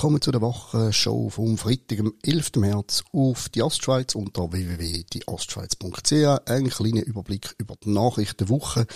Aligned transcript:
willkommen 0.00 0.22
zu 0.22 0.30
der 0.30 0.40
Wochenshow 0.40 1.28
vom 1.28 1.58
Freitag, 1.58 2.00
am 2.00 2.14
11. 2.22 2.52
März 2.56 3.04
auf 3.12 3.50
die 3.50 3.62
Ostschweiz 3.62 4.14
unter 4.14 4.50
www.dieostschweiz.ch. 4.50 6.48
Ein 6.50 6.70
kleiner 6.70 7.04
Überblick 7.04 7.54
über 7.58 7.74
die 7.76 7.90
Nachrichten 7.90 8.38
der 8.38 8.48
Woche 8.48 8.86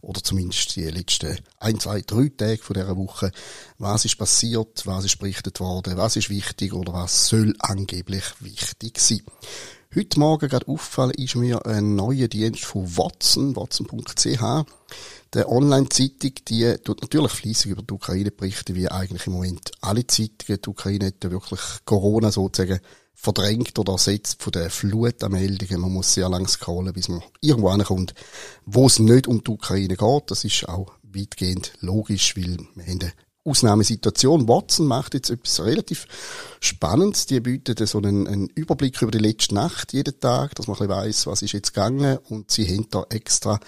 oder 0.00 0.22
zumindest 0.22 0.74
die 0.76 0.84
letzten 0.84 1.36
ein, 1.58 1.78
zwei, 1.78 2.00
drei 2.00 2.30
Tage 2.34 2.62
von 2.62 2.72
dieser 2.72 2.96
Woche. 2.96 3.30
Was 3.76 4.06
ist 4.06 4.16
passiert, 4.16 4.86
was 4.86 5.04
ist 5.04 5.18
berichtet 5.18 5.60
worden, 5.60 5.98
was 5.98 6.16
ist 6.16 6.30
wichtig 6.30 6.72
oder 6.72 6.94
was 6.94 7.28
soll 7.28 7.54
angeblich 7.58 8.24
wichtig 8.40 8.98
sein. 9.00 9.20
Heute 9.96 10.18
Morgen 10.18 10.48
gerade 10.48 10.66
aufgefallen 10.66 11.12
ist 11.12 11.36
mir 11.36 11.64
ein 11.66 11.94
neuer 11.94 12.26
Dienst 12.26 12.64
von 12.64 12.96
Watson, 12.96 13.54
watson.ch. 13.54 14.66
Der 15.32 15.48
Online-Zeitung, 15.48 16.32
die 16.48 16.74
tut 16.82 17.02
natürlich 17.02 17.30
fließig 17.30 17.70
über 17.70 17.82
die 17.82 17.94
Ukraine 17.94 18.32
berichten, 18.32 18.74
wie 18.74 18.88
eigentlich 18.88 19.28
im 19.28 19.34
Moment 19.34 19.70
alle 19.82 20.04
Zeitungen. 20.04 20.60
Die 20.60 20.68
Ukraine 20.68 21.06
hat 21.06 21.22
ja 21.22 21.30
wirklich 21.30 21.60
Corona 21.84 22.32
sozusagen 22.32 22.80
verdrängt 23.14 23.78
oder 23.78 23.92
ersetzt 23.92 24.42
von 24.42 24.50
der 24.50 24.68
Flut 24.68 25.22
an 25.22 25.30
Meldungen. 25.30 25.82
Man 25.82 25.92
muss 25.92 26.12
sehr 26.12 26.28
lang 26.28 26.48
scrollen, 26.48 26.92
bis 26.92 27.08
man 27.08 27.22
irgendwo 27.40 27.68
ankommt, 27.68 28.14
wo 28.66 28.86
es 28.86 28.98
nicht 28.98 29.28
um 29.28 29.44
die 29.44 29.50
Ukraine 29.52 29.96
geht. 29.96 30.22
Das 30.26 30.42
ist 30.42 30.68
auch 30.68 30.90
weitgehend 31.04 31.72
logisch, 31.78 32.36
weil 32.36 32.58
wir 32.74 32.84
haben 32.84 33.12
Ausnahmesituation. 33.44 34.48
Watson 34.48 34.86
macht 34.86 35.14
jetzt 35.14 35.30
etwas 35.30 35.60
relativ 35.64 36.06
Spannendes. 36.60 37.26
Die 37.26 37.40
bieten 37.40 37.86
so 37.86 37.98
einen, 37.98 38.26
einen, 38.26 38.48
Überblick 38.48 39.02
über 39.02 39.10
die 39.10 39.18
letzte 39.18 39.54
Nacht 39.54 39.92
jeden 39.92 40.18
Tag, 40.18 40.54
dass 40.54 40.66
man 40.66 40.76
ein 40.76 40.88
bisschen 40.88 40.96
weiss, 40.96 41.26
was 41.26 41.42
ist 41.42 41.52
jetzt 41.52 41.74
gegangen. 41.74 42.18
Und 42.28 42.50
sie 42.50 42.66
haben 42.66 42.88
da 42.90 43.04
extra 43.10 43.60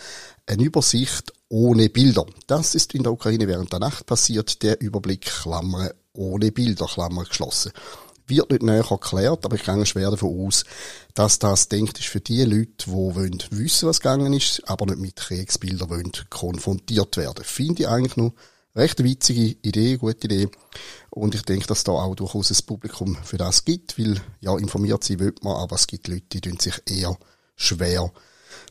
eine 0.46 0.62
Übersicht 0.62 1.33
ohne 1.48 1.88
Bilder. 1.91 2.27
Das 2.46 2.74
ist 2.74 2.94
in 2.94 3.02
der 3.02 3.12
Ukraine 3.12 3.46
während 3.46 3.72
der 3.72 3.80
Nacht 3.80 4.06
passiert. 4.06 4.62
Der 4.62 4.80
Überblick, 4.80 5.27
Klammer, 5.27 5.90
ohne 6.14 6.50
Bilder, 6.52 6.86
Klammer 6.86 7.24
geschlossen. 7.24 7.72
Wird 8.28 8.50
nicht 8.50 8.62
näher 8.62 8.90
erklärt, 8.90 9.44
aber 9.44 9.55
ich 9.55 9.62
gehe 9.62 9.86
schwer 9.86 10.11
davon 10.11 10.46
aus, 10.46 10.64
dass 11.14 11.38
das 11.38 11.68
denkt 11.68 12.00
ist 12.00 12.08
für 12.08 12.20
die 12.20 12.42
Leute, 12.42 12.86
die 12.86 12.90
wollen 12.90 13.40
wissen, 13.50 13.88
was 13.88 14.00
gegangen 14.00 14.33
ist, 14.33 14.62
aber 14.66 14.86
nicht 14.86 14.98
mit 14.98 15.16
Kriegsbildern 15.16 15.90
wollen 15.90 16.12
konfrontiert 16.28 17.16
werden. 17.18 17.44
Finde 17.44 17.83
ich 17.83 17.88
eigentlich 17.88 18.16
noch 18.16 18.33
recht 18.77 19.02
witzige 19.02 19.56
Idee, 19.62 19.96
gute 19.96 20.27
Idee. 20.27 20.48
Und 21.10 21.34
ich 21.34 21.42
denke, 21.42 21.66
dass 21.66 21.84
da 21.84 21.92
auch 21.92 22.14
durchaus 22.14 22.50
ein 22.50 22.66
Publikum 22.66 23.16
für 23.24 23.38
das 23.38 23.64
gibt, 23.64 23.98
weil, 23.98 24.20
ja, 24.41 24.56
informiert 24.56 25.02
sein 25.02 25.18
will 25.18 25.34
man, 25.42 25.56
aber 25.56 25.77
es 25.77 25.86
gibt 25.86 26.08
Leute, 26.08 26.27
die 26.33 26.41
tun 26.42 26.60
sich 26.60 26.83
eher 26.86 27.16
schwer 27.56 28.12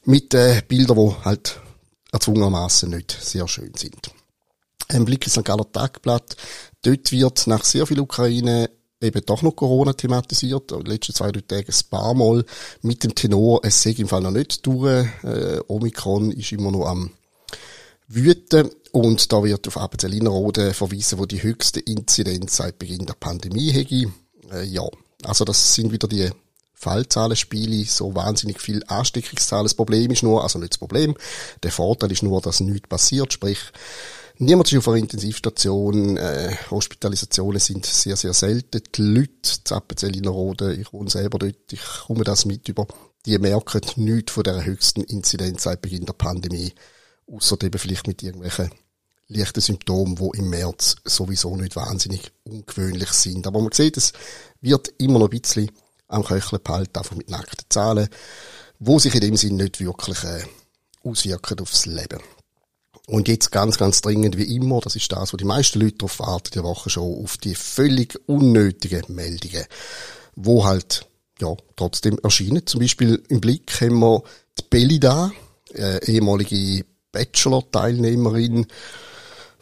mit 0.06 0.34
äh, 0.34 0.62
Bildern, 0.67 0.97
die 0.97 1.25
halt 1.25 1.59
erzwungenermaßen 2.12 2.89
nicht 2.89 3.12
sehr 3.12 3.47
schön 3.47 3.73
sind. 3.75 4.12
Ein 4.88 5.06
Blick 5.06 5.25
ins 5.25 5.34
St. 5.34 5.44
Galler 5.44 5.70
Tagblatt. 5.72 6.38
Dort 6.84 7.12
wird 7.12 7.47
nach 7.47 7.64
sehr 7.66 7.88
viel 7.88 8.00
Ukraine 8.00 8.69
eben 9.02 9.25
doch 9.25 9.42
noch 9.42 9.56
Corona 9.56 9.94
thematisiert. 9.94 10.72
In 10.72 10.80
den 10.80 10.86
letzten 10.86 11.14
zwei, 11.14 11.31
drei 11.31 11.42
Tagen 11.42 11.73
ein 11.73 11.90
paar 11.90 12.14
Mal 12.14 12.45
mit 12.81 13.03
dem 13.03 13.16
Tenor, 13.16 13.62
es 13.64 13.81
sei 13.81 13.92
im 13.97 14.08
Fall 14.08 14.22
noch 14.22 14.31
nicht 14.31 14.66
durch. 14.66 15.08
Äh, 15.23 15.59
Omikron 15.67 16.31
ist 16.31 16.52
immer 16.52 16.72
noch 16.72 16.86
am 16.86 17.12
wüten. 18.08 18.70
Und 18.92 19.31
da 19.31 19.44
wird 19.44 19.67
auf 19.67 19.78
Appenzellinerode 19.78 20.73
verwiesen, 20.73 21.20
wo 21.20 21.25
die 21.25 21.44
höchste 21.44 21.80
Inzidenz 21.80 22.58
seit 22.58 22.80
Beginn 22.80 23.06
der 23.06 23.14
Pandemie 23.14 23.72
hätte. 23.72 24.12
Äh, 24.52 24.64
ja, 24.64 24.84
also 25.23 25.44
das 25.44 25.75
sind 25.75 25.92
wieder 25.92 26.08
die 26.08 26.30
Fallzahlenspiele, 26.73 27.86
so 27.86 28.16
wahnsinnig 28.16 28.62
viel 28.62 28.84
Ansteckungszahlen. 28.88 29.66
Das 29.66 29.73
Problem 29.73 30.12
ist 30.12 30.23
nur, 30.23 30.44
also 30.44 30.59
nicht 30.59 30.73
das 30.73 30.78
Problem, 30.78 31.16
der 31.64 31.72
Vorteil 31.72 32.12
ist 32.12 32.23
nur, 32.23 32.42
dass 32.42 32.59
nichts 32.59 32.88
passiert, 32.88 33.34
sprich, 33.34 33.59
Niemand 34.38 34.69
ist 34.69 34.78
auf 34.78 34.90
einer 34.90 34.97
Intensivstation, 34.97 36.18
äh, 36.18 36.53
Hospitalisationen 36.69 37.59
sind 37.59 37.85
sehr, 37.85 38.18
sehr 38.18 38.34
selten. 38.34 38.81
Die 38.94 39.01
Leute, 39.01 39.63
Zappenzell-Innerrhoden, 39.63 40.80
ich 40.81 40.91
wohne 40.91 41.09
selber 41.09 41.40
dort, 41.40 41.72
ich 41.72 41.81
komme 42.06 42.25
das 42.25 42.44
mit 42.44 42.68
über, 42.68 42.85
die 43.25 43.40
merken 43.40 43.81
nichts 43.96 44.34
von 44.34 44.44
der 44.44 44.66
höchsten 44.66 45.03
Inzidenz 45.03 45.63
seit 45.63 45.81
Beginn 45.81 46.06
der 46.06 46.13
Pandemie, 46.13 46.74
außer 47.28 47.58
eben 47.63 47.80
vielleicht 47.80 48.08
mit 48.08 48.24
irgendwelchen 48.24 48.72
leichten 49.28 49.62
Symptomen, 49.62 50.16
die 50.16 50.38
im 50.38 50.50
März 50.50 50.96
sowieso 51.03 51.56
nicht 51.56 51.75
wahnsinnig 51.75 52.31
ungewöhnlich 52.44 53.09
sind. 53.09 53.47
Aber 53.47 53.62
man 53.62 53.72
sieht, 53.72 53.97
es 53.97 54.13
wird 54.62 54.94
immer 54.97 55.19
noch 55.19 55.31
ein 55.31 55.41
bisschen 55.41 55.72
am 56.08 56.24
Köcheln 56.24 56.62
behalten, 56.63 56.97
einfach 56.97 57.16
mit 57.16 57.30
nackten 57.30 57.66
Zahlen, 57.69 58.09
wo 58.80 59.00
sich 59.00 59.16
in 59.16 59.22
dem 59.22 59.38
Sinn 59.38 59.56
nicht 59.56 59.80
wirklich 59.80 60.24
äh, 60.24 60.44
auswirken 61.03 61.59
aufs 61.59 61.86
Leben. 61.86 62.19
Und 63.08 63.28
jetzt 63.28 63.52
ganz, 63.52 63.78
ganz 63.78 64.02
dringend 64.02 64.38
wie 64.38 64.56
immer, 64.56 64.80
das 64.81 64.96
ist 64.96 65.12
das, 65.12 65.31
wo 65.31 65.38
die 65.38 65.46
meisten 65.46 65.80
Leute 65.80 65.97
darauf 65.97 66.19
warten, 66.19 66.52
die 66.53 66.63
Woche 66.63 66.90
schon, 66.90 67.24
auf 67.24 67.38
die 67.38 67.53
völlig 67.53 68.19
unnötigen 68.28 69.03
Meldungen, 69.13 69.66
wo 70.36 70.66
halt, 70.66 71.07
ja, 71.40 71.56
trotzdem 71.75 72.18
erscheinen. 72.24 72.66
Zum 72.66 72.81
Beispiel 72.81 73.24
im 73.30 73.42
Blick 73.42 73.80
haben 73.81 74.00
wir 74.00 74.24
die 74.57 74.63
Belida, 74.69 75.31
äh, 75.74 76.03
ehemalige 76.12 76.86
Bachelor-Teilnehmerin, 77.16 78.68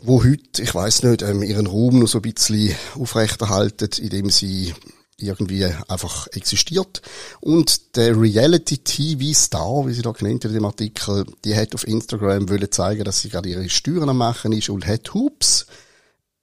wo 0.02 0.24
heute, 0.24 0.62
ich 0.62 0.74
weiß 0.74 1.04
nicht, 1.04 1.22
ähm, 1.22 1.44
ihren 1.44 1.68
Ruhm 1.68 2.00
noch 2.00 2.08
so 2.08 2.18
ein 2.18 2.24
bisschen 2.24 2.76
aufrechterhalten, 2.96 3.90
indem 4.02 4.32
sie 4.32 4.74
irgendwie 5.18 5.66
einfach 5.88 6.28
existiert. 6.32 7.04
Und 7.40 7.96
der 7.96 8.20
Reality-TV-Star, 8.20 9.88
wie 9.88 9.94
sie 9.94 10.02
da 10.02 10.12
genannt 10.12 10.46
in 10.46 10.54
dem 10.54 10.66
Artikel, 10.66 11.26
die 11.46 11.56
hat 11.56 11.76
auf 11.76 11.88
Instagram 11.88 12.50
wollen 12.50 12.72
zeigen, 12.72 13.04
dass 13.04 13.22
sie 13.22 13.30
gerade 13.30 13.50
ihre 13.50 13.70
Steuern 13.70 14.10
am 14.10 14.18
machen 14.18 14.52
ist 14.52 14.70
und 14.70 14.88
hat, 14.88 15.14
hups, 15.14 15.68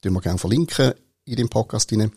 Den 0.04 0.12
wir 0.12 0.20
gerne 0.20 0.38
verlinken 0.38 0.92
in 1.24 1.36
dem 1.36 1.48
Podcast 1.48 1.92
rein. 1.92 2.12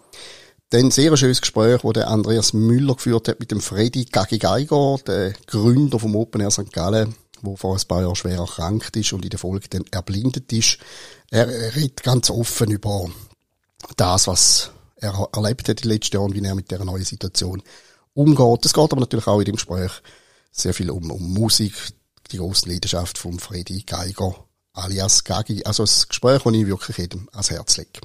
Dann 0.72 0.90
sehr 0.90 1.18
schönes 1.18 1.42
Gespräch, 1.42 1.82
das 1.82 1.94
der 1.94 2.08
Andreas 2.08 2.54
Müller 2.54 2.96
geführt 2.96 3.28
hat 3.28 3.42
mit 3.42 3.52
dem 3.52 3.60
Freddy 3.60 4.06
Gagi 4.06 4.38
Geiger, 4.38 4.96
der 5.06 5.34
Gründer 5.46 6.00
vom 6.00 6.16
Open 6.16 6.40
Air 6.40 6.50
St. 6.50 6.72
Gallen, 6.72 7.14
der 7.42 7.58
vor 7.58 7.76
ein 7.76 7.88
paar 7.90 8.04
Jahren 8.04 8.16
schwer 8.16 8.38
erkrankt 8.38 8.96
ist 8.96 9.12
und 9.12 9.26
in 9.26 9.32
der 9.32 9.40
Folge 9.40 9.68
dann 9.70 9.84
erblindet 9.92 10.50
ist. 10.54 10.78
Er 11.30 11.76
redet 11.76 12.04
ganz 12.04 12.30
offen 12.30 12.72
über 12.72 13.10
das, 13.98 14.28
was 14.28 14.72
er 14.96 15.28
erlebt 15.34 15.68
hat 15.68 15.82
in 15.82 15.90
den 15.90 15.92
letzten 15.92 16.16
Jahren, 16.16 16.34
wie 16.34 16.42
er 16.42 16.56
mit 16.56 16.72
dieser 16.72 16.86
neuen 16.86 17.04
Situation 17.04 17.62
umgeht. 18.14 18.66
Es 18.66 18.72
geht 18.72 18.92
aber 18.94 19.02
natürlich 19.02 19.28
auch 19.28 19.40
in 19.40 19.46
dem 19.46 19.56
Gespräch 19.56 19.92
sehr 20.54 20.74
viel 20.74 20.90
um, 20.90 21.12
um 21.12 21.34
Musik, 21.34 21.74
die 22.32 22.38
große 22.38 22.70
Leidenschaft 22.70 23.18
von 23.18 23.40
Freddy 23.40 23.84
Geiger 23.86 24.36
alias 24.72 25.26
Gagi. 25.26 25.66
Also 25.66 25.84
ein 25.84 26.08
Gespräch, 26.08 26.44
das 26.44 26.54
ich 26.54 26.66
wirklich 26.66 26.98
jedem 26.98 27.28
ans 27.34 27.52
Herz 27.52 27.76
lege. 27.76 28.00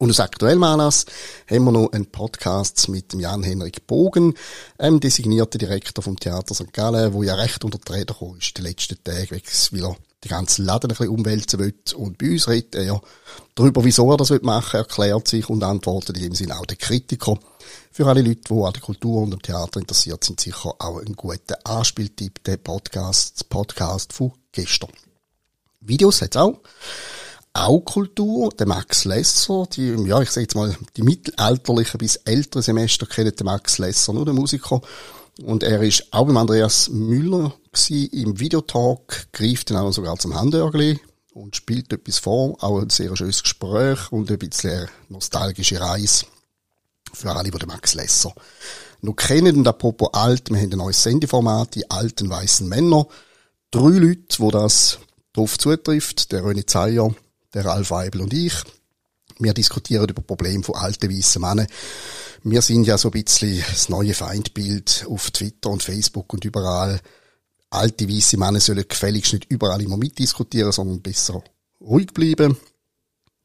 Und 0.00 0.10
aus 0.10 0.20
aktuellem 0.20 0.62
Anlass 0.62 1.06
haben 1.50 1.64
wir 1.64 1.72
noch 1.72 1.92
einen 1.92 2.06
Podcast 2.06 2.88
mit 2.88 3.12
Jan-Henrik 3.14 3.88
Bogen, 3.88 4.34
einem 4.78 5.00
designierten 5.00 5.58
Direktor 5.58 6.04
vom 6.04 6.18
Theater 6.18 6.54
St. 6.54 6.72
Gallen, 6.72 7.12
wo 7.12 7.24
ja 7.24 7.34
recht 7.34 7.64
unter 7.64 7.78
die 7.78 7.92
Räder 7.92 8.14
gekommen 8.14 8.38
ist, 8.38 8.56
die 8.56 8.62
letzten 8.62 9.02
Tage, 9.02 9.32
weil 9.32 9.82
er 9.82 9.96
die 10.22 10.28
ganze 10.28 10.62
Laden 10.62 10.92
ein 10.92 10.96
bisschen 10.96 11.08
umwälzen 11.08 11.58
will. 11.58 11.74
Und 11.96 12.16
bei 12.16 12.30
uns 12.30 12.46
redet 12.46 12.76
er 12.76 13.00
darüber, 13.56 13.84
wieso 13.84 14.08
er 14.12 14.16
das 14.16 14.30
machen 14.42 14.74
will, 14.74 14.80
erklärt 14.80 15.26
sich 15.26 15.50
und 15.50 15.64
antwortet 15.64 16.16
in 16.16 16.22
dem 16.22 16.34
Sinne 16.36 16.56
auch 16.56 16.66
den 16.66 16.78
Kritiker. 16.78 17.36
Für 17.90 18.06
alle 18.06 18.22
Leute, 18.22 18.42
die 18.48 18.54
an 18.54 18.72
der 18.72 18.82
Kultur 18.82 19.22
und 19.22 19.34
am 19.34 19.42
Theater 19.42 19.80
interessiert 19.80 20.22
sind, 20.22 20.38
sicher 20.38 20.74
auch 20.78 20.98
ein 20.98 21.14
guter 21.14 21.58
Anspieltipp, 21.64 22.44
der 22.44 22.58
Podcast, 22.58 23.48
Podcast 23.48 24.12
von 24.12 24.32
gestern. 24.52 24.92
Videos 25.80 26.22
hat's 26.22 26.36
auch 26.36 26.60
auch 27.58 27.80
Kultur. 27.80 28.50
Der 28.58 28.66
Max 28.66 29.04
Lesser, 29.04 29.66
die, 29.72 29.90
ja, 30.06 30.20
ich 30.20 30.30
sage 30.30 30.42
jetzt 30.42 30.54
mal, 30.54 30.76
die 30.96 31.02
mittelalterlichen 31.02 31.98
bis 31.98 32.16
älteren 32.16 32.62
Semester 32.62 33.06
kennen 33.06 33.34
den 33.34 33.44
Max 33.44 33.78
Lesser, 33.78 34.12
nur 34.12 34.24
den 34.24 34.34
Musiker. 34.34 34.80
Und 35.42 35.62
er 35.62 35.82
ist 35.82 36.06
auch 36.10 36.26
beim 36.26 36.36
Andreas 36.36 36.88
Müller 36.88 37.54
gewesen, 37.72 38.10
im 38.12 38.40
Videotalk, 38.40 39.28
greift 39.32 39.70
dann 39.70 39.78
auch 39.78 39.92
sogar 39.92 40.18
zum 40.18 40.34
Handörgli 40.34 40.98
und 41.32 41.56
spielt 41.56 41.92
etwas 41.92 42.18
vor. 42.18 42.56
Auch 42.60 42.80
ein 42.80 42.90
sehr 42.90 43.16
schönes 43.16 43.42
Gespräch 43.42 44.10
und 44.10 44.30
ein 44.30 44.38
bisschen 44.38 44.88
nostalgische 45.08 45.80
Reise 45.80 46.26
für 47.12 47.30
alle, 47.30 47.50
die 47.50 47.58
den 47.58 47.68
Max 47.68 47.94
Lesser 47.94 48.34
noch 49.00 49.14
kennen. 49.14 49.56
Und 49.56 49.68
apropos 49.68 50.12
alt, 50.12 50.50
wir 50.50 50.58
haben 50.58 50.72
ein 50.72 50.78
neues 50.78 51.02
Sendeformat, 51.02 51.74
die 51.74 51.90
alten 51.90 52.28
weißen 52.28 52.68
Männer. 52.68 53.06
Drei 53.70 53.98
Leute, 53.98 54.38
wo 54.38 54.50
das 54.50 54.98
drauf 55.32 55.58
zutrifft. 55.58 56.32
Der 56.32 56.42
René 56.42 56.66
Zeyer, 56.66 57.14
der 57.54 57.64
Ralf 57.64 57.90
Weibel 57.90 58.20
und 58.20 58.32
ich. 58.32 58.54
Wir 59.38 59.54
diskutieren 59.54 60.08
über 60.08 60.22
Probleme 60.22 60.64
von 60.64 60.74
alten 60.74 61.10
weißen 61.10 61.40
Männern. 61.40 61.66
Wir 62.42 62.62
sind 62.62 62.86
ja 62.86 62.98
so 62.98 63.08
ein 63.08 63.22
bisschen 63.22 63.62
das 63.68 63.88
neue 63.88 64.14
Feindbild 64.14 65.06
auf 65.08 65.30
Twitter 65.30 65.70
und 65.70 65.82
Facebook 65.82 66.32
und 66.32 66.44
überall. 66.44 67.00
Alte 67.70 68.08
weiße 68.08 68.38
Männer 68.38 68.60
sollen 68.60 68.86
gefälligst 68.88 69.32
nicht 69.32 69.50
überall 69.50 69.82
immer 69.82 69.96
mitdiskutieren, 69.96 70.72
sondern 70.72 71.02
besser 71.02 71.42
ruhig 71.80 72.12
bleiben. 72.14 72.56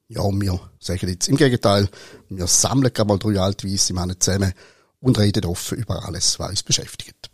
Ja, 0.08 0.22
und 0.22 0.42
wir 0.42 0.60
sagen 0.80 1.10
jetzt 1.10 1.28
im 1.28 1.36
Gegenteil, 1.36 1.90
wir 2.30 2.48
sammeln 2.48 2.94
gerade 2.94 3.08
mal 3.08 3.20
drei 3.20 3.40
alte 3.40 3.68
weiße 3.68 3.94
Männer 3.94 4.20
zusammen 4.20 4.54
und 5.00 5.20
reden 5.20 5.46
offen 5.46 5.78
über 5.78 6.06
alles, 6.06 6.40
was 6.40 6.52
uns 6.52 6.64
beschäftigt. 6.64 7.30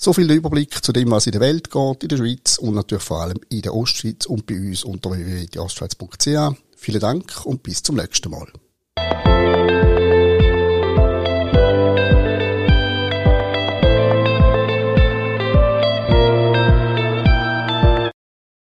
So 0.00 0.12
viel 0.12 0.30
Überblick 0.30 0.84
zu 0.84 0.92
dem, 0.92 1.10
was 1.10 1.26
in 1.26 1.32
der 1.32 1.40
Welt 1.40 1.72
geht, 1.72 2.02
in 2.04 2.08
der 2.08 2.18
Schweiz 2.18 2.56
und 2.58 2.76
natürlich 2.76 3.02
vor 3.02 3.20
allem 3.20 3.40
in 3.48 3.62
der 3.62 3.74
Ostschweiz 3.74 4.26
und 4.26 4.46
bei 4.46 4.54
uns 4.54 4.84
unter 4.84 5.10
www.ostschweiz.ch. 5.10 6.56
Vielen 6.76 7.00
Dank 7.00 7.44
und 7.44 7.64
bis 7.64 7.82
zum 7.82 7.96
nächsten 7.96 8.30
Mal. 8.30 8.46